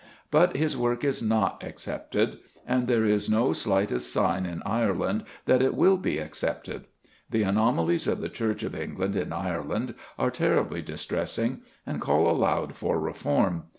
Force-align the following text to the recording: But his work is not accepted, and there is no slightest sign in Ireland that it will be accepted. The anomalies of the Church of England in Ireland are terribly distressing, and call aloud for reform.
But 0.31 0.57
his 0.57 0.75
work 0.75 1.03
is 1.03 1.21
not 1.21 1.63
accepted, 1.63 2.39
and 2.65 2.87
there 2.87 3.05
is 3.05 3.29
no 3.29 3.53
slightest 3.53 4.11
sign 4.11 4.47
in 4.47 4.63
Ireland 4.65 5.25
that 5.45 5.61
it 5.61 5.75
will 5.75 5.97
be 5.97 6.17
accepted. 6.17 6.85
The 7.29 7.43
anomalies 7.43 8.07
of 8.07 8.19
the 8.19 8.27
Church 8.27 8.63
of 8.63 8.73
England 8.73 9.15
in 9.15 9.31
Ireland 9.31 9.93
are 10.17 10.31
terribly 10.31 10.81
distressing, 10.81 11.61
and 11.85 12.01
call 12.01 12.27
aloud 12.27 12.75
for 12.75 12.99
reform. 12.99 13.65